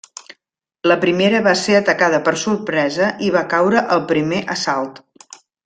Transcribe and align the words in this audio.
La 0.91 0.95
primera 1.03 1.41
va 1.47 1.53
ser 1.65 1.75
atacada 1.81 2.21
per 2.29 2.33
sorpresa 2.45 3.11
i 3.29 3.31
va 3.39 3.45
caure 3.55 3.87
al 3.99 4.03
primer 4.15 4.41
assalt. 4.59 5.03